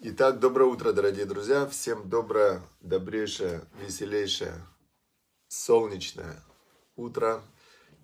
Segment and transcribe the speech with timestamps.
[0.00, 1.66] Итак, доброе утро, дорогие друзья.
[1.66, 4.54] Всем доброе, добрейшее, веселейшее,
[5.48, 6.40] солнечное
[6.94, 7.42] утро.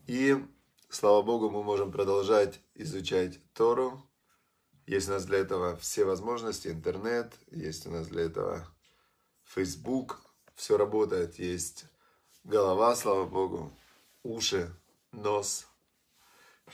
[0.08, 0.36] И,
[0.88, 4.02] слава Богу, мы можем продолжать изучать Тору.
[4.88, 8.66] Есть у нас для этого все возможности, интернет, есть у нас для этого
[9.44, 10.20] Facebook,
[10.56, 11.84] все работает, есть
[12.42, 13.72] голова, слава Богу,
[14.24, 14.68] уши,
[15.12, 15.68] нос.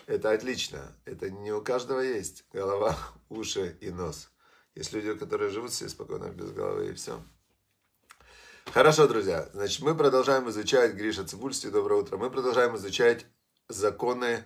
[0.07, 2.97] Это отлично, это не у каждого есть голова,
[3.29, 4.31] уши и нос.
[4.75, 7.23] Есть люди, которые живут себе спокойно, без головы, и все.
[8.67, 9.49] Хорошо, друзья.
[9.53, 12.17] Значит, мы продолжаем изучать, Гриша Цибульский, доброе утро.
[12.17, 13.27] Мы продолжаем изучать
[13.69, 14.45] законы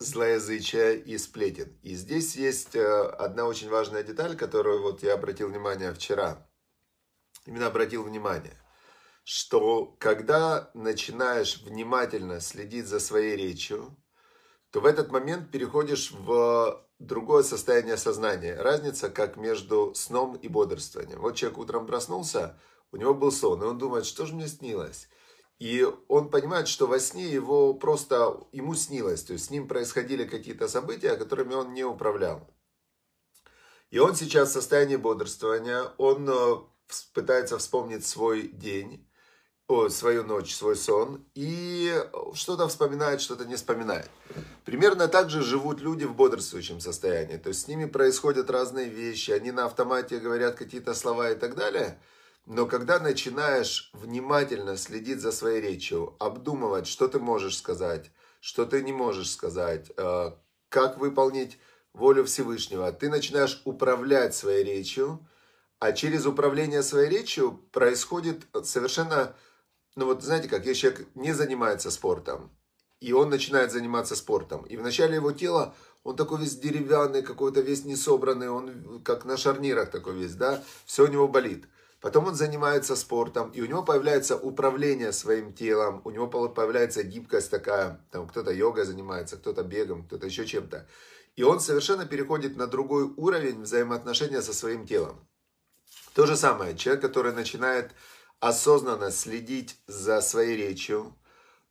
[0.00, 1.78] злоязычия и сплетен.
[1.82, 6.48] И здесь есть э, одна очень важная деталь, которую вот я обратил внимание вчера.
[7.46, 8.60] Именно обратил внимание,
[9.22, 13.96] что когда начинаешь внимательно следить за своей речью,
[14.70, 18.56] то в этот момент переходишь в другое состояние сознания.
[18.56, 21.20] Разница как между сном и бодрствованием.
[21.20, 22.58] Вот человек утром проснулся,
[22.92, 25.08] у него был сон, и он думает, что же мне снилось?
[25.58, 30.24] И он понимает, что во сне его просто, ему снилось, то есть с ним происходили
[30.24, 32.48] какие-то события, которыми он не управлял.
[33.90, 36.56] И он сейчас в состоянии бодрствования, он э,
[37.12, 39.08] пытается вспомнить свой день,
[39.88, 41.94] свою ночь, свой сон, и
[42.34, 44.10] что-то вспоминает, что-то не вспоминает.
[44.64, 47.38] Примерно так же живут люди в бодрствующем состоянии.
[47.38, 51.54] То есть с ними происходят разные вещи, они на автомате говорят какие-то слова и так
[51.54, 51.98] далее.
[52.44, 58.82] Но когда начинаешь внимательно следить за своей речью, обдумывать, что ты можешь сказать, что ты
[58.82, 60.32] не можешь сказать, э,
[60.68, 61.58] как выполнить
[61.94, 65.26] волю Всевышнего, ты начинаешь управлять своей речью,
[65.78, 69.34] а через управление своей речью происходит совершенно
[69.96, 72.50] ну вот знаете как, если человек не занимается спортом,
[73.00, 77.84] и он начинает заниматься спортом, и вначале его тело, он такой весь деревянный, какой-то весь
[77.84, 81.66] несобранный, он как на шарнирах такой весь, да, все у него болит.
[82.00, 87.50] Потом он занимается спортом, и у него появляется управление своим телом, у него появляется гибкость
[87.50, 90.86] такая, там кто-то йогой занимается, кто-то бегом, кто-то еще чем-то.
[91.36, 95.26] И он совершенно переходит на другой уровень взаимоотношения со своим телом.
[96.14, 97.92] То же самое, человек, который начинает
[98.44, 101.14] осознанно следить за своей речью,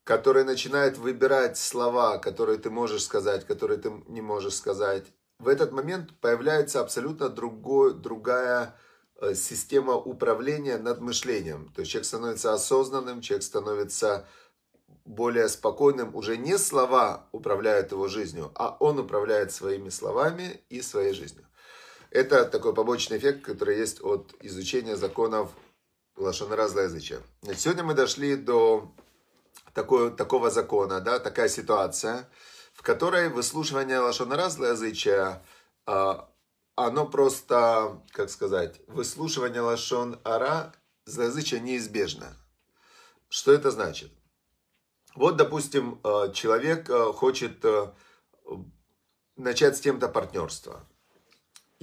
[0.03, 5.05] который начинает выбирать слова, которые ты можешь сказать, которые ты не можешь сказать,
[5.37, 8.75] в этот момент появляется абсолютно другой, другая
[9.21, 11.71] э, система управления над мышлением.
[11.75, 14.27] То есть человек становится осознанным, человек становится
[15.05, 16.15] более спокойным.
[16.15, 21.45] Уже не слова управляют его жизнью, а он управляет своими словами и своей жизнью.
[22.09, 25.51] Это такой побочный эффект, который есть от изучения законов
[26.15, 27.21] лошонара злоязычия.
[27.55, 28.93] Сегодня мы дошли до
[29.73, 32.29] такой, такого закона, да, такая ситуация,
[32.73, 35.43] в которой выслушивание лошонара злоязычия,
[35.85, 36.29] а,
[36.75, 40.73] оно просто, как сказать, выслушивание лошон ара
[41.05, 42.35] злоязычия неизбежно.
[43.29, 44.11] Что это значит?
[45.15, 47.63] Вот, допустим, а, человек а, хочет
[49.35, 50.87] начать с кем-то партнерство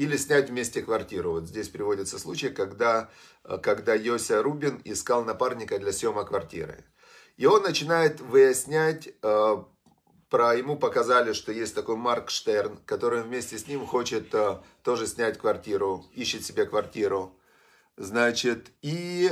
[0.00, 1.32] или снять вместе квартиру.
[1.32, 3.10] Вот здесь приводится случай, когда,
[3.44, 6.86] э, когда Йося Рубин искал напарника для съема квартиры.
[7.36, 9.56] И он начинает выяснять, э,
[10.30, 15.06] про ему показали, что есть такой Марк Штерн, который вместе с ним хочет э, тоже
[15.06, 17.38] снять квартиру, ищет себе квартиру.
[17.98, 19.30] Значит, и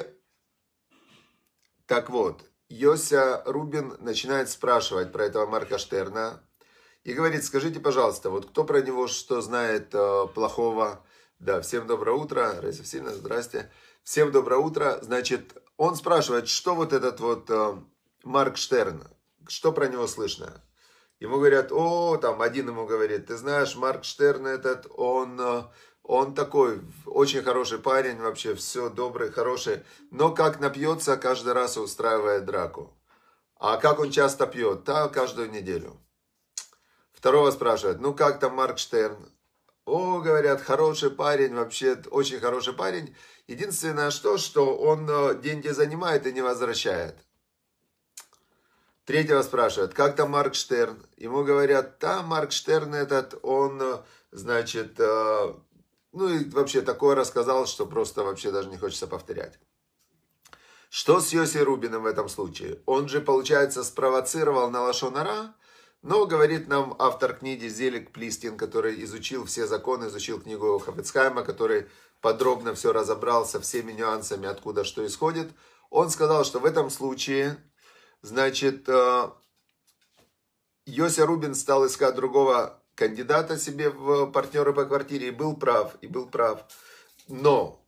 [1.87, 6.43] так вот, Йося Рубин начинает спрашивать про этого Марка Штерна,
[7.09, 11.03] и говорит, скажите, пожалуйста, вот кто про него что знает э, плохого?
[11.39, 13.73] Да, всем доброе утро, Раиса Сильно, здрасте.
[14.03, 14.99] Всем доброе утро.
[15.01, 17.77] Значит, он спрашивает, что вот этот вот э,
[18.25, 19.09] Марк Штерн,
[19.47, 20.63] что про него слышно?
[21.19, 25.63] Ему говорят, о, там один ему говорит, ты знаешь, Марк Штерн этот, он, э,
[26.03, 32.45] он такой очень хороший парень, вообще все добрый, хороший, но как напьется, каждый раз устраивает
[32.45, 32.93] драку.
[33.57, 34.85] А как он часто пьет?
[34.85, 35.99] Да, каждую неделю.
[37.19, 39.29] Второго спрашивают, ну как там Марк Штерн?
[39.87, 43.13] О, говорят, хороший парень, вообще очень хороший парень.
[43.49, 47.17] Единственное что, что он э, деньги занимает и не возвращает.
[49.05, 51.05] Третьего спрашивают, как там Марк Штерн?
[51.17, 53.99] Ему говорят, там Марк Штерн этот, он, э,
[54.31, 55.55] значит, э,
[56.13, 59.59] ну и вообще такое рассказал, что просто вообще даже не хочется повторять.
[60.89, 62.81] Что с Йоси Рубиным в этом случае?
[62.87, 65.57] Он же, получается, спровоцировал на Лашонара,
[66.03, 71.87] но, говорит нам автор книги Зелик Плистин, который изучил все законы, изучил книгу Хафицхайма, который
[72.21, 75.51] подробно все разобрал со всеми нюансами, откуда что исходит,
[75.91, 77.57] он сказал, что в этом случае,
[78.23, 79.31] значит, э,
[80.87, 86.07] Йося Рубин стал искать другого кандидата себе в партнеры по квартире и был прав, и
[86.07, 86.65] был прав.
[87.29, 87.85] Но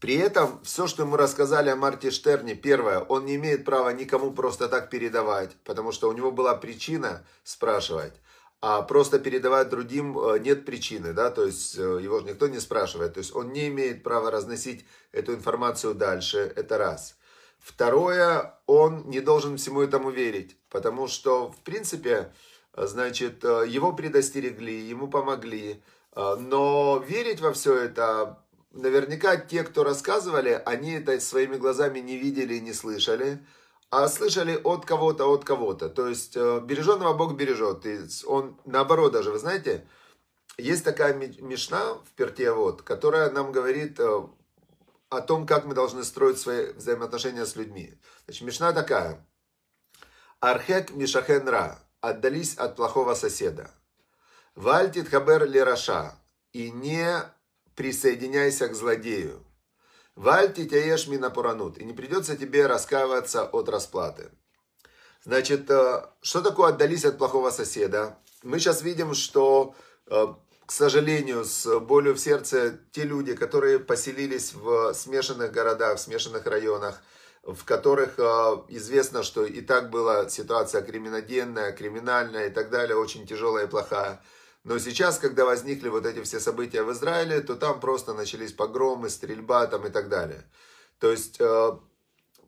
[0.00, 4.32] при этом все, что ему рассказали о Марте Штерне, первое, он не имеет права никому
[4.32, 8.14] просто так передавать, потому что у него была причина спрашивать,
[8.62, 12.60] а просто передавать другим э, нет причины, да, то есть э, его же никто не
[12.60, 17.16] спрашивает, то есть он не имеет права разносить эту информацию дальше, это раз.
[17.58, 22.32] Второе, он не должен всему этому верить, потому что, в принципе,
[22.74, 25.82] значит, э, его предостерегли, ему помогли,
[26.16, 32.54] но верить во все это наверняка те, кто рассказывали, они это своими глазами не видели
[32.54, 33.44] и не слышали,
[33.90, 35.88] а слышали от кого-то, от кого-то.
[35.88, 37.84] То есть э, береженного Бог бережет.
[37.86, 39.86] И он наоборот даже, вы знаете,
[40.56, 44.20] есть такая мешна в перте вот, которая нам говорит э,
[45.08, 47.98] о том, как мы должны строить свои взаимоотношения с людьми.
[48.26, 49.26] Значит, мешна такая.
[50.38, 51.82] Архек мишахен ра.
[52.00, 53.70] Отдались от плохого соседа.
[54.54, 56.14] Вальтит хабер лираша.
[56.52, 57.22] И не
[57.80, 59.42] присоединяйся к злодею.
[60.14, 64.28] Вальти тяешь минапуранут, и не придется тебе раскаиваться от расплаты.
[65.24, 68.18] Значит, э, что такое отдались от плохого соседа?
[68.42, 69.74] Мы сейчас видим, что,
[70.08, 70.26] э,
[70.66, 76.44] к сожалению, с болью в сердце те люди, которые поселились в смешанных городах, в смешанных
[76.44, 77.00] районах,
[77.42, 78.22] в которых э,
[78.68, 84.20] известно, что и так была ситуация криминогенная, криминальная и так далее, очень тяжелая и плохая.
[84.62, 89.08] Но сейчас, когда возникли вот эти все события в Израиле, то там просто начались погромы,
[89.08, 90.44] стрельба там и так далее.
[90.98, 91.78] То есть э,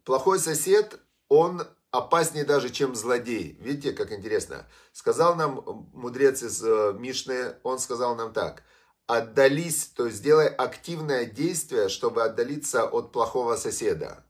[0.04, 3.56] плохой сосед, он опаснее даже, чем злодей.
[3.60, 4.66] Видите, как интересно.
[4.92, 8.62] Сказал нам мудрец из э, Мишны, он сказал нам так.
[9.06, 14.24] Отдались, то есть сделай активное действие, чтобы отдалиться от плохого соседа.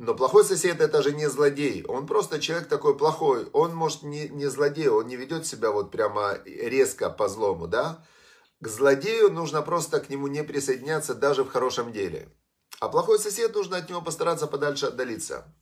[0.00, 1.84] Но плохой сосед это же не злодей.
[1.86, 3.50] Он просто человек такой плохой.
[3.52, 8.02] Он, может, не, не злодей, он не ведет себя вот прямо резко по злому, да?
[8.60, 12.34] К злодею нужно просто к нему не присоединяться даже в хорошем деле.
[12.80, 15.54] А плохой сосед, нужно от него постараться подальше отдалиться.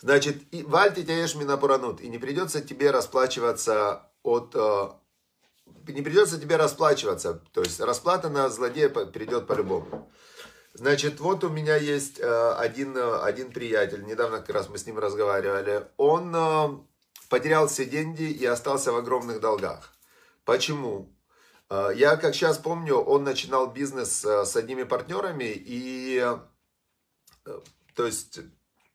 [0.00, 4.52] Значит, и вальти тяешь минапуранут, и не придется тебе расплачиваться от...
[4.54, 4.92] Э,
[5.88, 7.42] не придется тебе расплачиваться.
[7.52, 10.10] То есть расплата на злодея придет по-любому.
[10.72, 14.86] Значит, вот у меня есть э, один, э, один приятель, недавно как раз мы с
[14.86, 15.88] ним разговаривали.
[15.96, 16.68] Он э,
[17.28, 19.94] потерял все деньги и остался в огромных долгах.
[20.44, 21.14] Почему?
[21.94, 26.20] Я, как сейчас помню, он начинал бизнес с одними партнерами, и
[27.94, 28.40] то есть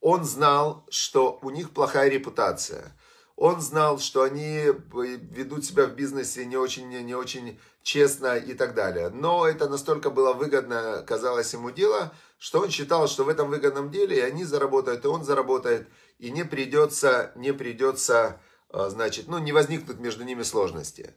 [0.01, 2.91] он знал, что у них плохая репутация.
[3.37, 8.73] Он знал, что они ведут себя в бизнесе не очень, не очень честно и так
[8.73, 9.09] далее.
[9.09, 13.91] Но это настолько было выгодно, казалось ему дело, что он считал, что в этом выгодном
[13.91, 15.87] деле и они заработают, и он заработает,
[16.17, 18.41] и не придется, не придется,
[18.71, 21.13] а, значит, ну, не возникнут между ними сложности.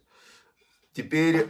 [0.93, 1.49] Теперь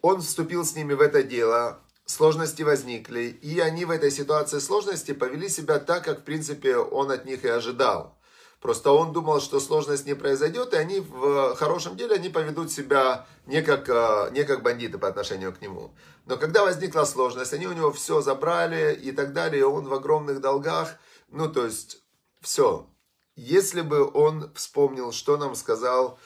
[0.00, 5.12] он вступил с ними в это дело, сложности возникли, и они в этой ситуации сложности
[5.12, 8.18] повели себя так, как, в принципе, он от них и ожидал.
[8.64, 13.26] Просто он думал, что сложность не произойдет, и они в хорошем деле они поведут себя
[13.44, 15.94] не как, э, не как бандиты по отношению к нему.
[16.24, 19.92] Но когда возникла сложность, они у него все забрали и так далее, и он в
[19.92, 20.94] огромных долгах.
[21.28, 22.02] Ну, то есть,
[22.40, 22.86] все.
[23.36, 26.18] Если бы он вспомнил, что нам сказал,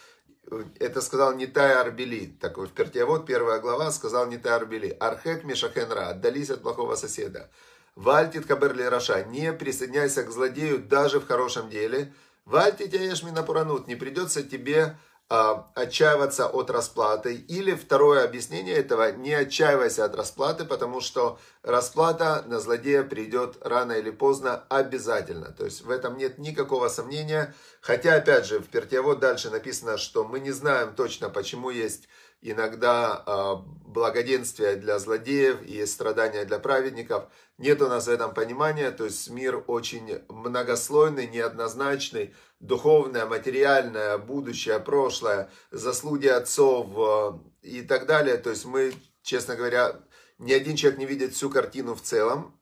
[0.78, 6.50] это сказал Нитай Арбели, такой в Пертиавод, первая глава, сказал Нитай Арбели, Архек Мишахенра, отдались
[6.50, 7.50] от плохого соседа.
[7.96, 12.14] Вальтит Каберли Раша, не присоединяйся к злодею даже в хорошем деле,
[12.48, 14.96] Вальти тяешь минапуранут, не придется тебе
[15.28, 17.34] а, отчаиваться от расплаты.
[17.34, 23.92] Или второе объяснение этого, не отчаивайся от расплаты, потому что расплата на злодея придет рано
[23.92, 25.52] или поздно обязательно.
[25.52, 27.54] То есть в этом нет никакого сомнения.
[27.82, 32.08] Хотя, опять же, в Пертиавод дальше написано, что мы не знаем точно, почему есть
[32.40, 33.54] иногда э,
[33.88, 37.24] благоденствие для злодеев и страдания для праведников.
[37.56, 44.78] Нет у нас в этом понимания, то есть мир очень многослойный, неоднозначный, духовное, материальное, будущее,
[44.78, 48.36] прошлое, заслуги отцов э, и так далее.
[48.36, 50.00] То есть мы, честно говоря,
[50.38, 52.54] ни один человек не видит всю картину в целом.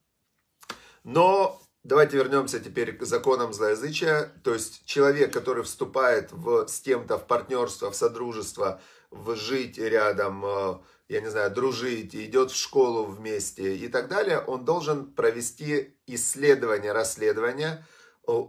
[1.04, 4.32] Но давайте вернемся теперь к законам злоязычия.
[4.42, 8.80] То есть человек, который вступает в, с кем-то в партнерство, в содружество–
[9.34, 14.64] жить рядом, э, я не знаю, дружить, идет в школу вместе и так далее, он
[14.64, 17.84] должен провести исследование, расследование,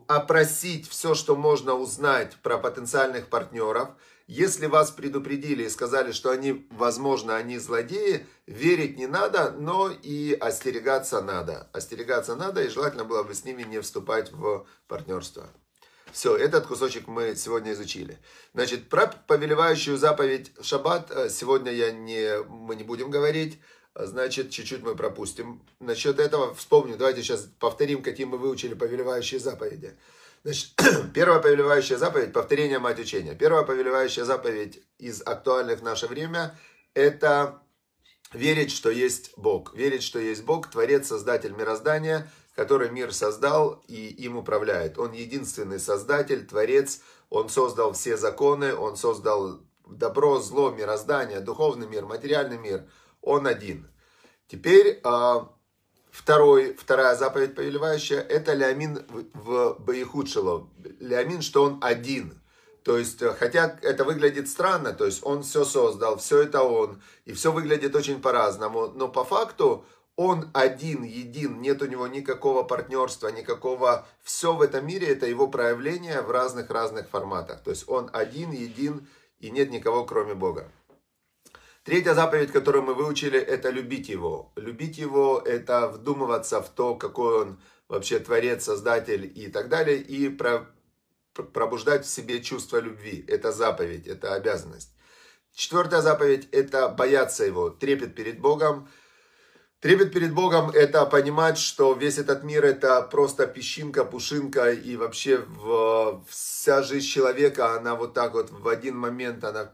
[0.07, 3.89] опросить все, что можно узнать про потенциальных партнеров.
[4.25, 10.33] Если вас предупредили и сказали, что они, возможно, они злодеи, верить не надо, но и
[10.33, 11.69] остерегаться надо.
[11.71, 15.49] Остерегаться надо, и желательно было бы с ними не вступать в партнерство.
[16.11, 18.17] Все, этот кусочек мы сегодня изучили.
[18.53, 23.59] Значит, про повелевающую заповедь шаббат э, сегодня я не, мы не будем говорить.
[23.93, 25.61] Значит, чуть-чуть мы пропустим.
[25.79, 26.97] Насчет этого вспомню.
[26.97, 29.97] Давайте сейчас повторим, какие мы выучили повелевающие заповеди.
[30.43, 30.71] Значит,
[31.13, 33.35] первая повелевающая заповедь– повторение мать учения.
[33.35, 36.57] Первая повелевающая заповедь из актуальных в наше время–
[36.93, 37.61] это
[38.33, 39.75] верить, что есть Бог.
[39.75, 44.97] Верить, что есть Бог, Творец, Создатель мироздания, который мир создал и им управляет.
[44.97, 52.07] Он единственный Создатель, Творец, Он создал все законы, Он создал добро, зло, мироздание, духовный мир,
[52.07, 52.89] материальный мир.
[53.21, 53.87] Он один.
[54.47, 55.49] Теперь а,
[56.09, 60.67] второй, вторая заповедь повелевающая, это Леомин в Баихудшило.
[60.99, 62.41] Леомин, что он один.
[62.87, 67.01] То есть, э, хотя это выглядит странно, то есть он все создал, все это он,
[67.25, 69.85] и все выглядит очень по-разному, но по факту
[70.17, 74.05] он один, един, нет у него никакого партнерства, никакого...
[74.23, 77.61] Все в этом мире это его проявление в разных-разных форматах.
[77.61, 79.07] То есть он один, един,
[79.39, 80.69] и нет никого, кроме Бога.
[81.83, 84.51] Третья заповедь, которую мы выучили, это любить Его.
[84.55, 90.29] Любить Его– это вдумываться в то, какой Он вообще Творец, Создатель и так далее, и
[90.29, 90.67] про
[91.33, 93.23] пробуждать в себе чувство любви.
[93.27, 94.91] Это заповедь, это обязанность.
[95.53, 98.89] Четвертая заповедь– это бояться Его, трепет перед Богом.
[99.79, 105.45] Трепет перед Богом– это понимать, что весь этот мир– это просто песчинка, пушинка, и вообще
[106.27, 109.71] вся жизнь человека, она вот так вот в один момент, она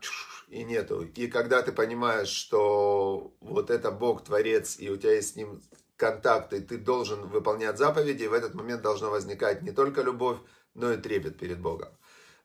[0.49, 1.03] и нету.
[1.15, 5.61] И когда ты понимаешь, что вот это Бог, Творец, и у тебя есть с Ним
[5.95, 10.37] контакт, и ты должен выполнять заповеди, в этот момент должна возникать не только любовь,
[10.73, 11.89] но и трепет перед Богом.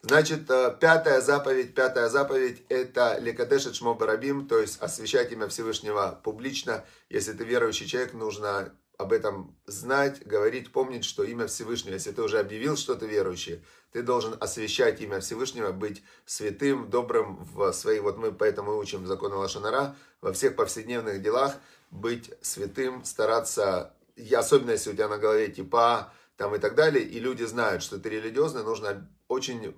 [0.00, 6.20] Значит, э, пятая заповедь, пятая заповедь– это лекадешет шмо барабим, то есть освящать имя Всевышнего
[6.22, 6.84] публично.
[7.08, 12.22] Если ты верующий человек, нужно об этом знать, говорить, помнить, что имя Всевышнего, если ты
[12.22, 13.60] уже объявил, что ты верующий,
[13.92, 19.32] ты должен освящать имя Всевышнего, быть святым, добрым в своей, вот мы поэтому учим закон
[19.32, 21.54] Лашанара, во всех повседневных делах
[21.90, 27.04] быть святым, стараться, и особенно если у тебя на голове типа, там и так далее,
[27.04, 29.74] и люди знают, что ты религиозный, нужно очень,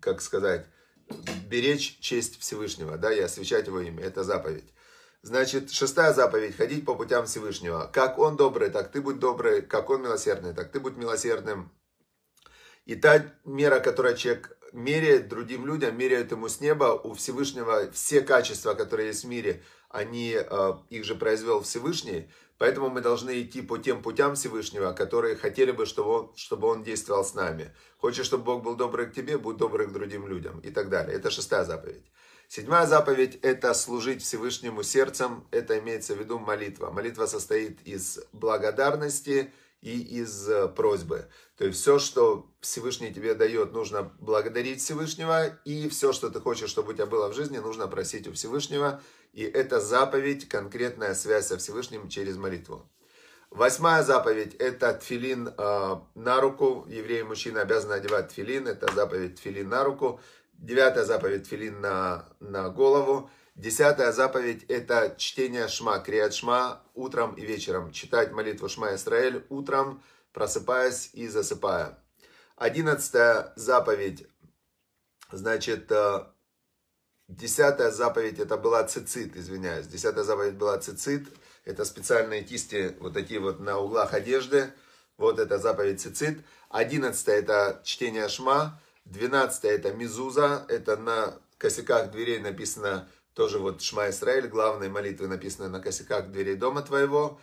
[0.00, 0.66] как сказать,
[1.48, 4.72] беречь честь Всевышнего, да, и освящать его имя, это заповедь.
[5.22, 7.90] Значит, шестая заповедь, ходить по путям Всевышнего.
[7.92, 11.72] Как он добрый, так ты будь добрый, как он милосердный, так ты будь милосердным.
[12.84, 18.20] И та мера, которую человек меряет другим людям, меряет ему с неба, у Всевышнего все
[18.20, 23.62] качества, которые есть в мире, они, э, их же произвел Всевышний, Поэтому мы должны идти
[23.62, 27.72] по тем путям Всевышнего, которые хотели бы, чтобы он, чтобы он действовал с нами.
[27.98, 31.16] Хочешь, чтобы Бог был добрый к тебе, будь добрый к другим людям и так далее.
[31.16, 32.04] Это шестая заповедь.
[32.48, 35.46] Седьмая заповедь– это служить Всевышнему сердцем.
[35.50, 36.90] Это имеется в виду молитва.
[36.90, 41.28] Молитва состоит из благодарности и из э, просьбы.
[41.56, 45.46] То есть все, что Всевышний тебе дает, нужно благодарить Всевышнего.
[45.64, 49.00] И все, что ты хочешь, чтобы у тебя было в жизни, нужно просить у Всевышнего.
[49.32, 52.88] И это заповедь, конкретная связь со Всевышним через молитву.
[53.50, 56.84] Восьмая заповедь– это тфилин э, на руку.
[56.88, 58.68] Евреи мужчины обязаны одевать тфилин.
[58.68, 60.20] Это заповедь тфилин на руку.
[60.52, 63.30] Девятая заповедь– тфилин на, на голову.
[63.54, 67.90] Десятая заповедь– это чтение шма, криат шма утром и вечером.
[67.90, 71.98] Читать молитву шма Исраэль утром, просыпаясь и засыпая.
[72.54, 74.26] Одиннадцатая заповедь,
[75.32, 76.26] значит, э,
[77.28, 79.86] Десятая заповедь это была цицит, извиняюсь.
[79.86, 81.28] Десятая заповедь была цицит.
[81.66, 84.72] Это специальные кисти вот такие вот на углах одежды.
[85.18, 86.38] Вот это заповедь цицит.
[86.70, 88.80] Одиннадцатая это чтение шма.
[89.04, 90.64] Двенадцатая это мизуза.
[90.68, 94.48] Это на косяках дверей написано тоже вот Шма Исраэль.
[94.48, 97.38] Главные молитвы написаны на косяках дверей дома твоего.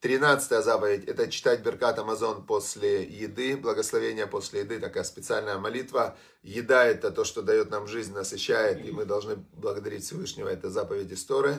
[0.00, 6.16] Тринадцатая заповедь– это читать Беркат Амазон после еды, благословение после еды, такая специальная молитва.
[6.44, 11.12] Еда– это то, что дает нам жизнь, насыщает, и мы должны благодарить Всевышнего, это заповедь
[11.12, 11.56] истории.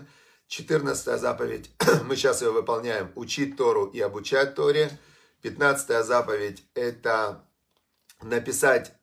[0.48, 1.70] Четырнадцатая заповедь,
[2.06, 4.90] мы сейчас ее выполняем, учить Тору и обучать Торе.
[5.42, 7.44] Пятнадцатая заповедь– это
[8.22, 8.94] написать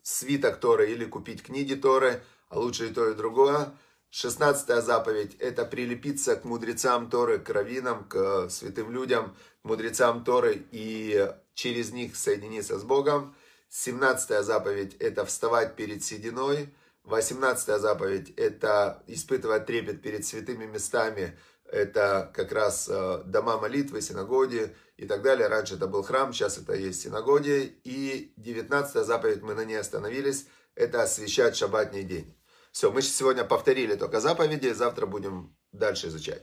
[0.00, 3.74] свиток Торы или купить книги Торы, а лучше и то, и другое.
[4.18, 10.64] Шестнадцатая заповедь– это прилепиться к мудрецам Торы, к раввинам, к святым людям, к мудрецам Торы
[10.70, 13.36] и через них соединиться с Богом.
[13.68, 16.74] Семнадцатая заповедь– это вставать перед сединой.
[17.04, 21.38] Восемнадцатая заповедь– это испытывать трепет перед святыми местами.
[21.66, 25.46] Это как раз э, дома молитвы, синагоги и так далее.
[25.46, 27.78] Раньше это был храм, сейчас это есть синагоги.
[27.84, 32.34] И девятнадцатая заповедь, мы на ней остановились, это освещать шаббатний день.
[32.76, 36.42] Все, мы сегодня повторили только заповеди, завтра будем дальше изучать.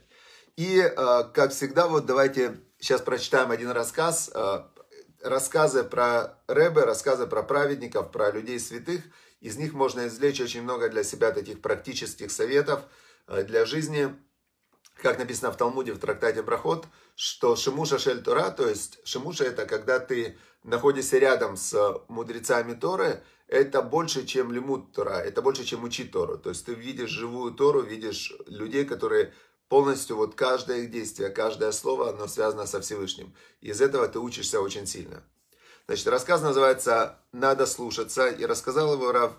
[0.55, 4.31] И, э, как всегда, вот давайте сейчас прочитаем один рассказ.
[4.33, 4.63] Э,
[5.21, 9.03] рассказы про Рэбе, рассказы про праведников, про людей святых,
[9.41, 12.81] из них можно извлечь очень много для себя таких практических советов
[13.27, 14.15] э, для жизни.
[15.01, 16.85] Как написано в Талмуде в трактате Брахот,
[17.15, 23.21] что Шимуша Шель Тора, то есть Шимуша это когда ты находишься рядом с мудрецами Торы,
[23.47, 26.37] это больше, чем лимут Тора, это больше, чем учить Тору.
[26.37, 29.33] То есть ты видишь живую Тору, видишь людей, которые
[29.67, 33.33] полностью, вот каждое их действие, каждое слово, оно связано со Всевышним.
[33.61, 35.23] Из этого ты учишься очень сильно.
[35.87, 39.33] Значит, рассказ называется «Надо слушаться», и рассказал его Рав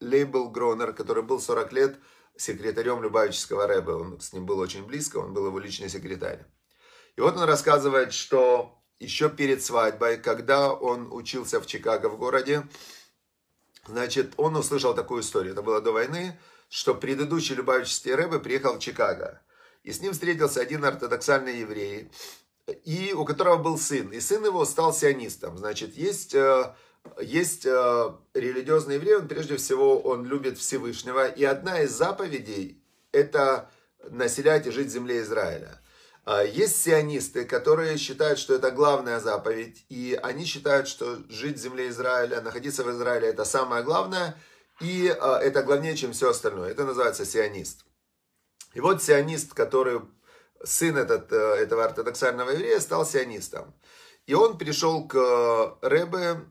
[0.00, 1.98] Лейбл Гронер, который был 40 лет
[2.40, 3.92] секретарем Любавического Рэба.
[3.92, 6.44] Он с ним был очень близко, он был его личный секретарь.
[7.16, 12.66] И вот он рассказывает, что еще перед свадьбой, когда он учился в Чикаго в городе,
[13.86, 15.52] значит, он услышал такую историю.
[15.52, 19.42] Это было до войны, что предыдущий Любавический Рэбе приехал в Чикаго.
[19.82, 22.10] И с ним встретился один ортодоксальный еврей,
[22.84, 24.10] и у которого был сын.
[24.12, 25.58] И сын его стал сионистом.
[25.58, 26.74] Значит, есть, э,
[27.20, 31.26] есть э, религиозный еврей, он прежде всего, он любит Всевышнего.
[31.26, 33.70] И одна из заповедей– это
[34.10, 35.80] населять и жить в земле Израиля.
[36.24, 41.60] А есть сионисты, которые считают, что это главная заповедь, и они считают, что жить в
[41.60, 44.36] земле Израиля, находиться в Израиле– это самое главное,
[44.80, 46.70] и э, это главнее, чем все остальное.
[46.70, 47.84] Это называется сионист.
[48.74, 50.00] И вот сионист, который,
[50.62, 53.74] сын этот, э, этого ортодоксального еврея, стал сионистом.
[54.26, 56.44] И он пришел к Рэбе,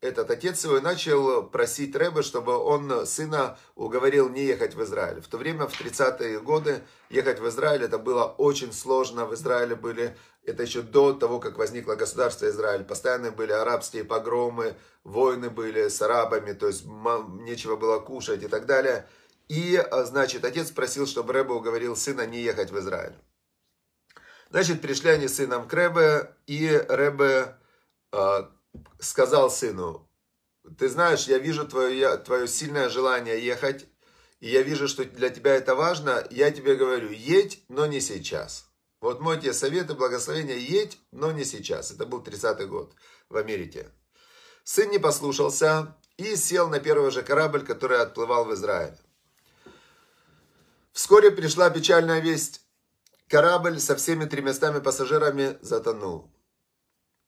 [0.00, 5.20] этот отец и начал просить Рэбе, чтобы он сына уговорил не ехать в Израиль.
[5.20, 9.26] В то время, в 30-е годы, ехать в Израиль, это было очень сложно.
[9.26, 14.76] В Израиле были, это еще до того, как возникло государство Израиль, постоянно были арабские погромы,
[15.02, 16.84] войны были с арабами, то есть
[17.40, 19.06] нечего было кушать и так далее.
[19.48, 23.14] И, а, значит, отец просил, чтобы Рэбе уговорил сына не ехать в Израиль.
[24.50, 27.56] Значит, пришли они с сыном к Рэбе, и Рэбе
[28.12, 28.42] э,
[28.98, 30.08] сказал сыну,
[30.76, 33.86] ты знаешь, я вижу твое, твое сильное желание ехать,
[34.40, 38.70] и я вижу, что для тебя это важно, я тебе говорю, едь, но не сейчас.
[39.00, 41.90] Вот мой тебе совет и благословение, едь, но не сейчас.
[41.90, 42.94] Это был 30-й год
[43.28, 43.90] в Америке.
[44.64, 48.98] Сын не послушался и сел на первый же корабль, который отплывал в Израиль.
[50.92, 52.62] Вскоре пришла печальная весть.
[53.28, 56.32] Корабль со всеми тремястами пассажирами затонул.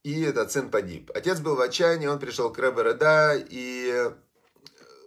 [0.02, 1.10] И этот сын погиб.
[1.14, 4.10] Отец был в отчаянии, он пришел к Рэбе Реда и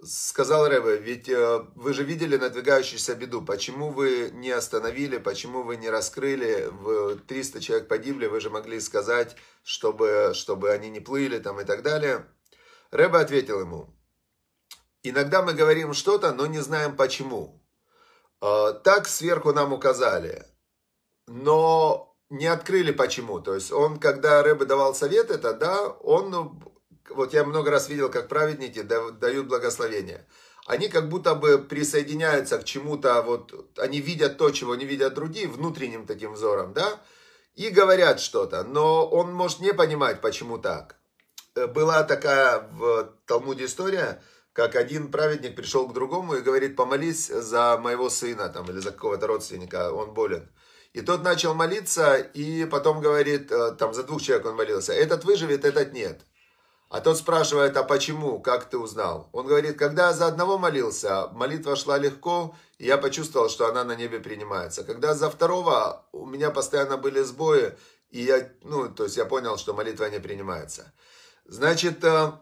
[0.06, 5.78] сказал Рэбе, ведь э, вы же видели надвигающуюся беду, почему вы не остановили, почему вы
[5.78, 6.72] не раскрыли,
[7.28, 11.84] 300 человек погибли, вы же могли сказать, чтобы, чтобы они не плыли там и так
[11.84, 12.28] далее.
[12.92, 13.96] Рэбе ответил ему,
[15.02, 17.62] иногда мы говорим что-то, но не знаем почему.
[18.42, 20.46] А, так сверху нам указали,
[21.28, 23.40] но не открыли почему.
[23.40, 26.62] То есть он, когда Рэбе давал совет это, да, он,
[27.10, 30.28] вот я много раз видел, как праведники дают благословение.
[30.66, 35.48] Они как будто бы присоединяются к чему-то, вот они видят то, чего не видят другие,
[35.48, 37.02] внутренним таким взором, да,
[37.54, 40.96] и говорят что-то, но он может не понимать, почему так.
[41.56, 47.28] Э, была такая в Талмуде история, как один праведник пришел к другому и говорит, помолись
[47.28, 50.50] за моего сына там, или за какого-то родственника, он болен.
[50.94, 55.26] И тот начал молиться, и потом говорит, э, там за двух человек он молился, этот
[55.26, 56.22] выживет, этот нет.
[56.90, 59.28] А тот спрашивает, а почему, как ты узнал?
[59.32, 63.96] Он говорит, когда за одного молился, молитва шла легко, и я почувствовал, что она на
[63.96, 64.84] небе принимается.
[64.84, 67.76] Когда за второго, у меня постоянно были сбои,
[68.12, 70.94] и я, ну, то есть я понял, что молитва не принимается.
[71.46, 72.34] Значит, э,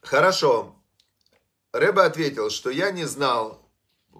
[0.00, 0.74] хорошо,
[1.72, 3.70] Рэба ответил, что я не знал,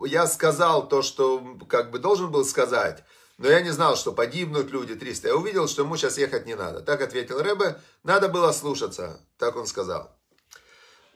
[0.05, 3.03] я сказал то, что как бы должен был сказать,
[3.41, 5.29] но я не знал, что погибнут люди 300.
[5.29, 6.83] Я увидел, что ему сейчас ехать не надо.
[6.83, 10.15] Так ответил Рэбе, надо было слушаться, так он сказал.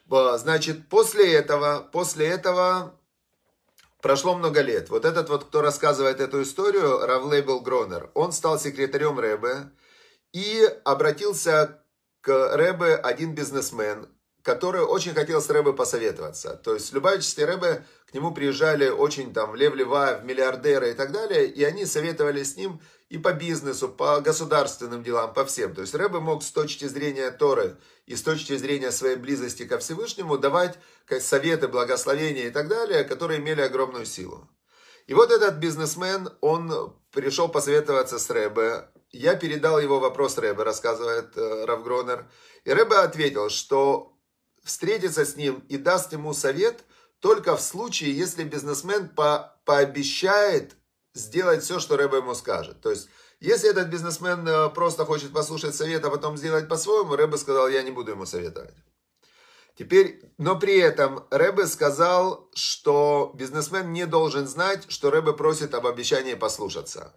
[0.09, 2.99] Значит, после этого, после этого
[4.01, 4.89] прошло много лет.
[4.89, 9.69] Вот этот вот, кто рассказывает эту историю, Равлейбл Гронер, он стал секретарем Рэбе
[10.33, 11.79] и обратился
[12.21, 14.09] к Рэбе один бизнесмен,
[14.45, 16.55] который очень хотел с Рэбе посоветоваться.
[16.63, 20.93] То есть Любавические Рэбе к нему приезжали очень там в Лев Лева, в миллиардеры и
[20.93, 22.79] так далее, и они советовали с ним
[23.09, 25.73] и по бизнесу, по государственным делам, по всем.
[25.73, 29.79] То есть Рэбе мог с точки зрения Торы и с точки зрения своей близости ко
[29.79, 30.77] Всевышнему давать
[31.19, 34.47] советы, благословения и так далее, которые имели огромную силу.
[35.07, 38.89] И вот этот бизнесмен, он пришел посоветоваться с Рэбе.
[39.11, 42.27] Я передал его вопрос Рэбе, рассказывает э, Равгронер.
[42.63, 44.14] И Рэбе ответил, что
[44.65, 46.83] встретится с ним и даст ему совет
[47.19, 50.75] только в случае, если бизнесмен по, пообещает
[51.13, 52.81] сделать все, что Рэбе ему скажет.
[52.81, 53.07] То есть,
[53.39, 57.83] Если этот бизнесмен э, просто хочет послушать совет, а потом сделать по-своему, Рэбе сказал, я
[57.83, 58.73] не буду ему советовать.
[59.77, 65.85] Теперь, но при этом Рэбе сказал, что бизнесмен не должен знать, что Рэбе просит об
[65.85, 67.13] обещании послушаться.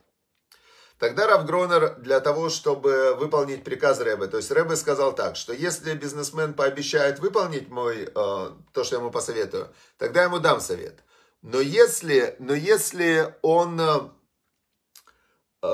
[0.98, 5.52] Тогда Рав Гронер для того, чтобы выполнить приказ Рэбе, то есть Рэбе сказал так, что
[5.52, 10.60] если бизнесмен пообещает выполнить мой, э, то, что я ему посоветую, тогда я ему дам
[10.60, 10.98] совет.
[11.40, 14.10] Но если, но если он, э,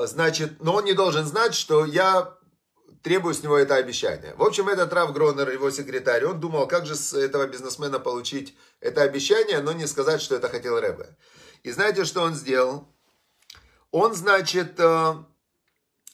[0.06, 2.36] значит, но он не должен знать, что я
[3.02, 4.34] требую с него это обещание.
[4.36, 8.54] В общем, этот Рав Гронер, его секретарь, он думал, как же с этого бизнесмена получить
[8.80, 11.16] это обещание, но не сказать, что это хотел Рэбе.
[11.62, 12.93] И знаете, что он сделал?
[13.94, 15.14] Он, значит, э,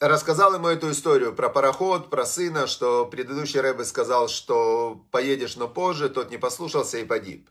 [0.01, 5.67] рассказал ему эту историю про пароход, про сына, что предыдущий Рэбе сказал, что поедешь, но
[5.67, 7.49] позже, тот не послушался и погиб.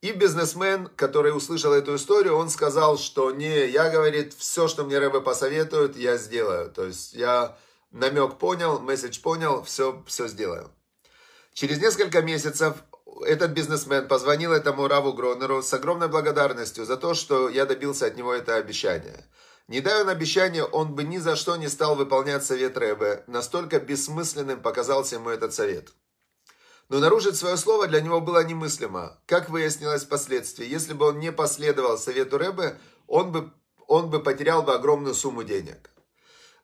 [0.00, 4.98] И бизнесмен, который услышал эту историю, он сказал, что не, я, говорит, все, что мне
[4.98, 6.70] Рэбе посоветует, я сделаю.
[6.70, 7.54] То есть я
[7.90, 10.70] намек понял, месседж понял, все, все сделаю.
[11.52, 12.76] Через несколько месяцев
[13.26, 18.16] этот бизнесмен позвонил этому Раву Гронеру с огромной благодарностью за то, что я добился от
[18.16, 19.22] него это обещание.
[19.68, 23.24] Не дай он обещание, он бы ни за что не стал выполнять совет Рэбе.
[23.26, 25.92] Настолько бессмысленным показался ему этот совет.
[26.88, 29.18] Но нарушить свое слово для него было немыслимо.
[29.26, 33.52] Как выяснилось впоследствии, если бы он не последовал совету Рэбе, он бы,
[33.88, 35.90] он бы потерял бы огромную сумму денег.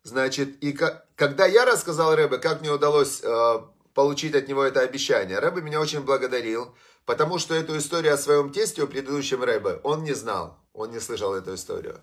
[0.04, 0.72] Значит, и
[1.16, 3.60] когда я рассказал Рэбе, как мне удалось э,
[3.94, 6.72] получить от него это обещание, Рэбе меня очень благодарил,
[7.04, 11.00] потому что эту историю о своем тесте, о предыдущем Рэбе, он не знал, он не
[11.00, 12.00] слышал эту историю.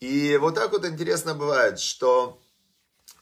[0.00, 2.40] И вот так вот интересно бывает, что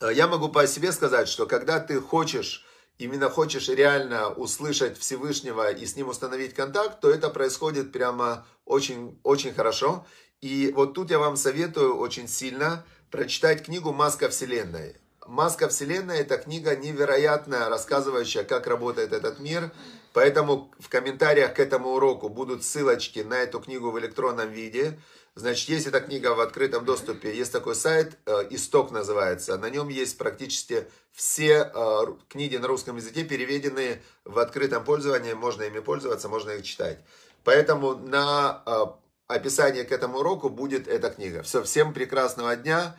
[0.00, 2.64] э, я могу по себе сказать, что когда ты хочешь,
[2.98, 9.18] именно хочешь реально услышать Всевышнего и с ним установить контакт, то это происходит прямо очень,
[9.22, 10.06] очень хорошо.
[10.40, 14.96] И вот тут я вам советую очень сильно– прочитать книгу «Маска Вселенной».
[15.28, 19.70] «Маска Вселенной»– это книга невероятная, рассказывающая, как работает этот мир.
[20.14, 24.98] Поэтому в комментариях к этому уроку будут ссылочки на эту книгу в электронном виде.
[25.34, 27.36] Значит, есть эта книга в открытом доступе.
[27.36, 29.58] Есть такой сайт, э, «Исток» называется.
[29.58, 35.34] На нем есть практически все э, книги на русском языке, переведенные в открытом пользовании.
[35.34, 37.00] Можно ими пользоваться, можно их читать.
[37.44, 38.86] Поэтому на э,
[39.26, 41.42] описании к этому уроку будет эта книга.
[41.42, 42.96] Все, всем прекрасного дня.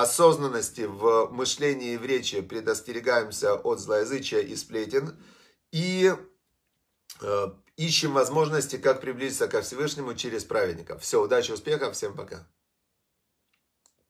[0.00, 5.18] Осознанности в мышлении и в речи предостерегаемся от злоязычия и сплетен.
[5.72, 6.14] И
[7.20, 11.02] э, ищем возможности, как приблизиться ко Всевышнему через праведников.
[11.02, 12.46] Все, удачи, успехов, всем пока.